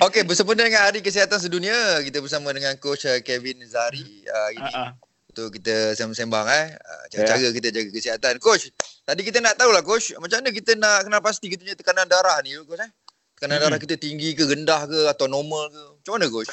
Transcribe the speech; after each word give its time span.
Okey, 0.00 0.24
bersempena 0.24 0.64
dengan 0.64 0.88
Hari 0.88 1.04
Kesihatan 1.04 1.36
Sedunia, 1.36 2.00
kita 2.00 2.24
bersama 2.24 2.48
dengan 2.56 2.72
Coach 2.80 3.04
uh, 3.04 3.20
Kevin 3.20 3.60
Zari 3.68 4.24
uh, 4.24 4.50
ini. 4.56 4.72
Ah, 4.72 4.88
ah. 4.88 4.92
Untuk 5.28 5.60
kita 5.60 5.92
sembang-sembang 5.92 6.48
eh. 6.48 6.66
Uh, 6.80 7.04
cara-cara 7.12 7.52
kita 7.52 7.68
jaga 7.68 7.90
kesihatan. 7.92 8.32
Coach, 8.40 8.72
tadi 9.04 9.20
kita 9.20 9.44
nak 9.44 9.60
tahulah 9.60 9.84
Coach, 9.84 10.16
macam 10.16 10.40
mana 10.40 10.48
kita 10.48 10.80
nak 10.80 11.04
kenal 11.04 11.20
pasti 11.20 11.52
kita 11.52 11.60
punya 11.60 11.76
tekanan 11.76 12.08
darah 12.08 12.40
ni 12.40 12.56
Coach 12.64 12.80
eh? 12.80 12.90
Tekanan 13.36 13.60
Hmm. 13.60 13.64
darah 13.68 13.78
kita 13.84 14.00
tinggi 14.00 14.32
ke, 14.32 14.48
rendah 14.48 14.88
ke 14.88 15.00
atau 15.12 15.28
normal 15.28 15.68
ke? 15.68 15.82
Macam 16.00 16.12
mana 16.16 16.26
Coach? 16.32 16.52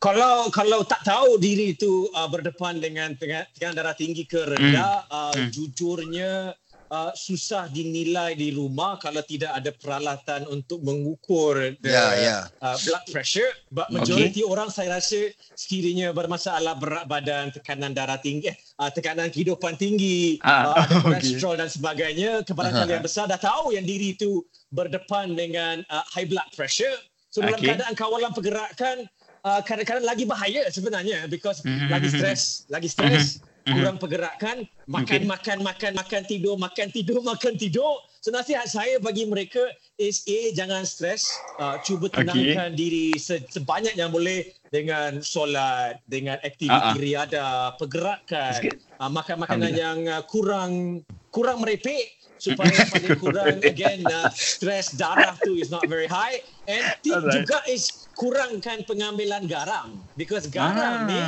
Kalau 0.00 0.48
kalau 0.48 0.80
tak 0.88 1.04
tahu 1.04 1.36
diri 1.36 1.76
itu 1.76 2.08
uh, 2.16 2.28
berdepan 2.32 2.80
dengan 2.80 3.12
tekanan 3.20 3.76
darah 3.76 3.92
tinggi 3.92 4.24
ke 4.24 4.48
rendah, 4.48 5.04
uh, 5.12 5.36
Hmm. 5.36 5.52
jujurnya 5.52 6.56
uh, 6.90 7.12
susah 7.14 7.68
dinilai 7.68 8.34
di 8.34 8.52
rumah 8.52 8.96
kalau 8.96 9.20
tidak 9.24 9.52
ada 9.54 9.70
peralatan 9.72 10.48
untuk 10.48 10.80
mengukur 10.84 11.76
the, 11.80 11.88
Ya, 11.88 12.06
ya. 12.16 12.38
Uh, 12.60 12.76
blood 12.84 13.04
pressure. 13.12 13.48
But 13.70 13.92
majority 13.92 14.42
orang 14.44 14.72
saya 14.72 14.98
rasa 14.98 15.30
sekiranya 15.54 16.12
bermasalah 16.16 16.74
berat 16.80 17.04
badan, 17.06 17.52
tekanan 17.52 17.92
darah 17.92 18.18
tinggi, 18.20 18.50
eh, 18.52 18.56
uh, 18.80 18.88
tekanan 18.88 19.28
kehidupan 19.28 19.76
tinggi, 19.76 20.40
Ah, 20.42 20.72
uh, 20.72 20.76
ada 20.84 20.94
okay. 21.00 21.04
kolesterol 21.04 21.54
dan 21.60 21.68
sebagainya, 21.68 22.30
kebanyakan 22.44 22.86
yang 22.88 23.04
besar 23.04 23.24
dah 23.28 23.40
tahu 23.40 23.76
yang 23.76 23.84
diri 23.84 24.16
itu 24.16 24.44
berdepan 24.72 25.32
dengan 25.36 25.84
uh, 25.92 26.04
high 26.12 26.26
blood 26.28 26.48
pressure. 26.56 26.96
So 27.28 27.44
dalam 27.44 27.60
Okay. 27.60 27.76
keadaan 27.76 27.92
kawalan 27.92 28.32
pergerakan 28.32 29.04
uh, 29.44 29.60
kadang-kadang 29.62 30.06
lagi 30.08 30.24
bahaya 30.24 30.64
sebenarnya 30.72 31.28
because 31.28 31.60
Mhm. 31.62 31.92
lagi 31.92 32.08
stres, 32.08 32.64
lagi 32.72 32.88
stres, 32.88 33.38
Mhm. 33.38 33.47
Kurang 33.68 33.96
pergerakan, 34.00 34.56
makan 34.88 35.20
Okay. 35.22 35.28
makan 35.28 35.58
makan 35.60 35.92
makan 35.94 36.22
tidur, 36.24 36.54
makan 36.56 36.88
tidur, 36.88 37.20
makan 37.32 37.54
tidur. 37.56 38.00
So 38.18 38.32
nasihat 38.32 38.66
saya 38.66 38.98
bagi 38.98 39.28
mereka 39.28 39.62
is 39.96 40.24
A 40.26 40.52
jangan 40.52 40.82
stres, 40.82 41.22
uh, 41.56 41.76
cuba 41.78 42.08
Okay. 42.08 42.24
tenangkan 42.24 42.74
diri 42.74 43.14
se- 43.16 43.46
sebanyak 43.48 43.94
yang 43.94 44.10
boleh 44.10 44.48
dengan 44.68 45.20
solat, 45.20 46.00
dengan 46.08 46.36
aktiviti 46.40 46.72
Ah, 46.72 46.92
ah. 46.92 46.96
riada, 46.96 47.48
pergerakan, 47.76 48.60
uh, 48.98 49.10
makan 49.10 49.36
makanan 49.44 49.72
yang 49.72 49.98
uh, 50.08 50.22
kurang 50.26 51.04
kurang 51.28 51.60
merepek 51.60 52.16
supaya 52.38 52.70
paling 52.94 53.18
kurang 53.18 53.58
again 53.66 54.00
uh, 54.08 54.30
stres 54.32 54.94
darah 54.94 55.34
tu 55.42 55.58
is 55.58 55.68
not 55.68 55.84
very 55.90 56.06
high 56.06 56.38
and 56.70 56.82
tip 57.02 57.18
Alright. 57.18 57.44
juga 57.44 57.58
is 57.66 58.07
kurangkan 58.18 58.82
pengambilan 58.82 59.46
garam 59.46 59.94
because 60.18 60.50
garam 60.50 61.06
Ah. 61.06 61.06
ni 61.06 61.20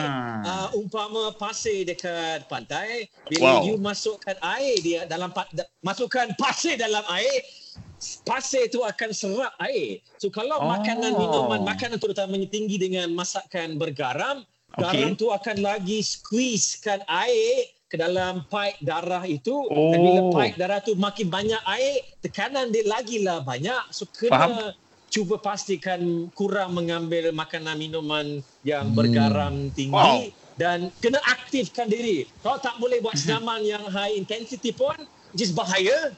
uh, 0.43 0.69
umpama 0.75 1.31
pasir 1.33 1.87
dekat 1.87 2.51
pantai 2.51 3.07
bila 3.31 3.63
Wow. 3.63 3.63
you 3.63 3.75
masukkan 3.79 4.35
air 4.59 4.75
dia 4.83 5.01
dalam 5.07 5.31
masukkan 5.81 6.35
pasir 6.35 6.75
dalam 6.75 7.07
air 7.09 7.47
pasir 8.27 8.67
tu 8.67 8.83
akan 8.83 9.11
serap 9.13 9.55
air 9.63 10.03
so 10.19 10.27
kalau 10.29 10.59
Oh. 10.59 10.67
makanan 10.67 11.15
minuman 11.15 11.63
makanan 11.63 11.97
terutamanya 11.97 12.51
tinggi 12.51 12.75
dengan 12.75 13.07
masakan 13.15 13.79
bergaram 13.79 14.43
Okay. 14.71 14.83
garam 15.03 15.15
tu 15.15 15.31
akan 15.31 15.57
lagi 15.61 15.99
squeezekan 15.99 17.03
air 17.07 17.67
ke 17.87 17.99
dalam 17.99 18.47
pipe 18.47 18.79
darah 18.81 19.23
itu 19.23 19.51
Oh. 19.67 19.91
dan 19.91 19.99
bila 19.99 20.21
pipe 20.33 20.57
darah 20.57 20.79
tu 20.79 20.95
makin 20.97 21.27
banyak 21.27 21.59
air 21.69 22.03
tekanan 22.19 22.71
dia 22.71 22.83
lagilah 22.83 23.43
banyak 23.43 23.79
so 23.91 24.07
kena 24.07 24.31
Faham. 24.31 24.75
Cuba 25.11 25.37
pastikan 25.37 25.99
kurang 26.33 26.73
mengambil 26.73 27.35
makanan 27.35 27.75
minuman 27.77 28.27
yang 28.63 28.89
Hmm. 28.89 28.97
bergaram 28.97 29.55
tinggi 29.75 29.91
Wow. 29.93 30.31
dan 30.55 30.79
kena 31.03 31.19
aktifkan 31.27 31.91
diri 31.91 32.31
kalau 32.41 32.57
tak 32.57 32.79
boleh 32.79 33.03
buat 33.03 33.19
senaman 33.19 33.67
yang 33.67 33.83
high 33.91 34.15
intensity 34.15 34.71
pun 34.71 34.95
just 35.35 35.53
bahaya 35.53 36.15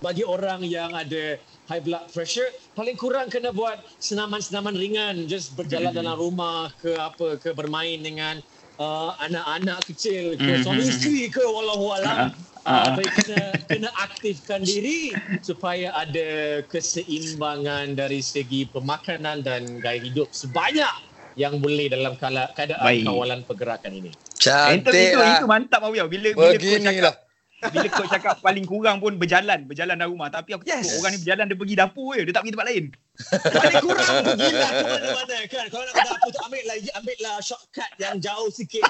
bagi 0.00 0.24
orang 0.24 0.64
yang 0.64 0.88
ada 0.90 1.36
high 1.68 1.84
blood 1.84 2.08
pressure 2.08 2.48
paling 2.72 2.96
kurang 2.96 3.28
kena 3.28 3.52
buat 3.52 3.76
senaman-senaman 4.00 4.72
ringan 4.72 5.28
just 5.28 5.52
berjalan 5.52 5.92
dalam 5.92 6.16
rumah 6.16 6.72
ke 6.80 6.96
apa 6.96 7.36
ke 7.36 7.52
bermain 7.52 8.00
dengan 8.00 8.40
uh, 8.80 9.12
anak-anak 9.20 9.84
kecil 9.84 10.40
ke 10.40 10.64
suami 10.64 10.80
isteri 10.82 11.28
ke 11.28 11.44
walau 11.44 11.92
alam 11.92 12.08
Ah, 12.08 12.24
ah. 12.24 12.30
uh, 12.32 12.32
tapi 12.64 13.04
kena 13.08 13.42
kena 13.66 13.90
aktifkan 13.96 14.60
diri 14.60 15.16
supaya 15.40 15.96
ada 15.96 16.60
keseimbangan 16.68 17.96
dari 17.96 18.20
segi 18.20 18.68
pemakanan 18.68 19.40
dan 19.40 19.80
gaya 19.80 20.00
hidup 20.00 20.28
sebanyak 20.30 20.92
yang 21.38 21.62
boleh 21.62 21.86
dalam 21.88 22.18
kala, 22.18 22.50
keadaan 22.52 22.84
Baik. 22.84 23.06
kawalan 23.06 23.40
pergerakan 23.46 23.92
ini. 23.96 24.10
Itu, 24.10 24.44
Cantik 24.50 24.92
itu, 24.92 25.16
lah. 25.16 25.40
itu 25.40 25.46
mantap 25.46 25.80
Awiya. 25.86 26.04
Bila, 26.10 26.34
bila 26.34 26.52
coach 26.52 26.58
Begini 26.58 26.84
cakap, 26.84 27.04
lah. 27.06 27.14
Bila 27.60 27.86
coach 27.92 28.08
cakap 28.08 28.40
paling 28.40 28.64
kurang 28.64 28.96
pun 28.98 29.20
berjalan, 29.20 29.68
berjalan 29.68 30.00
dalam 30.00 30.16
rumah. 30.16 30.32
Tapi 30.32 30.56
aku 30.56 30.64
Yes. 30.64 30.96
orang 30.96 31.12
ni 31.12 31.20
berjalan 31.20 31.44
dia 31.44 31.56
pergi 31.56 31.76
dapur 31.76 32.16
je, 32.16 32.22
dia 32.24 32.32
tak 32.32 32.42
pergi 32.42 32.54
tempat 32.56 32.68
lain. 32.72 32.84
Paling 33.52 33.84
kurang 33.84 34.08
pergilah 34.24 34.70
ke 34.72 34.84
mana-mana 34.88 35.36
kan. 35.44 35.64
Kalau 35.68 35.84
nak 35.84 35.92
ke 35.92 36.02
dapur 36.08 36.28
tu 36.32 36.40
ambil 36.40 36.62
lah, 36.64 36.76
ambil 36.96 37.18
lah 37.20 37.36
shortcut 37.44 37.90
yang 38.00 38.16
jauh 38.16 38.48
sikit 38.48 38.80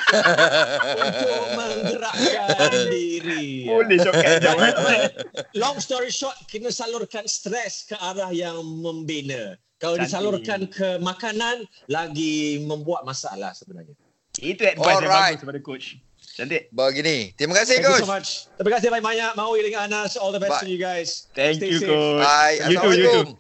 untuk 0.95 1.47
menggerakkan 1.59 2.71
diri. 2.95 3.67
Boleh 3.67 3.99
shortcut 3.99 4.39
jauh. 4.39 4.59
But 4.61 5.01
Long 5.61 5.83
story 5.83 6.15
short, 6.15 6.39
kena 6.47 6.71
salurkan 6.71 7.27
stres 7.27 7.91
ke 7.91 7.99
arah 7.99 8.31
yang 8.31 8.63
membina. 8.63 9.59
Kalau 9.81 9.97
Cantik. 9.97 10.07
disalurkan 10.07 10.61
ke 10.69 10.89
makanan, 11.01 11.65
lagi 11.89 12.61
membuat 12.63 13.03
masalah 13.03 13.51
sebenarnya. 13.51 13.97
Itu 14.41 14.63
advice 14.65 14.81
yang 14.81 15.05
Alright. 15.05 15.37
bagus 15.37 15.43
daripada 15.45 15.61
coach. 15.63 15.87
Cantik. 16.31 16.73
Begini. 16.73 17.37
Terima 17.37 17.53
kasih 17.61 17.81
Thank 17.81 17.85
you 17.85 17.93
Coach. 17.93 18.09
so 18.09 18.09
much. 18.09 18.29
Terima 18.57 18.71
kasih 18.81 18.89
banyak-banyak. 18.89 19.31
Maui 19.37 19.61
dengan 19.61 19.81
Anas. 19.93 20.17
All 20.17 20.33
the 20.33 20.41
best 20.41 20.57
Bye. 20.57 20.65
to 20.65 20.73
you 20.73 20.81
guys. 20.81 21.29
Thank 21.37 21.61
Stay 21.61 21.69
you 21.69 21.81
safe. 21.85 21.91
coach. 21.91 22.25
Bye. 22.25 22.57
You 22.65 22.77
too, 22.81 22.93
you 22.97 23.05
too. 23.05 23.21
Assalamualaikum. 23.21 23.37